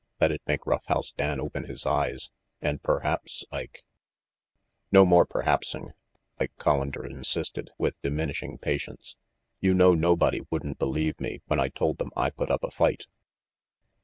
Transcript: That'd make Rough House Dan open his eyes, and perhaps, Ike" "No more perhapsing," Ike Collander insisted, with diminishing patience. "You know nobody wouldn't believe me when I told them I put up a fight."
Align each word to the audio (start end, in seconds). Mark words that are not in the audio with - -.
That'd 0.17 0.41
make 0.47 0.65
Rough 0.65 0.87
House 0.87 1.11
Dan 1.11 1.39
open 1.39 1.65
his 1.65 1.85
eyes, 1.85 2.31
and 2.59 2.81
perhaps, 2.81 3.45
Ike" 3.51 3.83
"No 4.91 5.05
more 5.05 5.27
perhapsing," 5.27 5.91
Ike 6.39 6.53
Collander 6.57 7.05
insisted, 7.07 7.69
with 7.77 8.01
diminishing 8.01 8.57
patience. 8.57 9.15
"You 9.59 9.75
know 9.75 9.93
nobody 9.93 10.41
wouldn't 10.49 10.79
believe 10.79 11.21
me 11.21 11.41
when 11.45 11.59
I 11.59 11.69
told 11.69 11.99
them 11.99 12.09
I 12.17 12.31
put 12.31 12.49
up 12.49 12.63
a 12.63 12.71
fight." 12.71 13.05